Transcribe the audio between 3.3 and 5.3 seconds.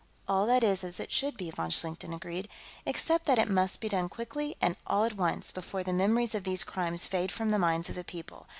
it must be done quickly and all at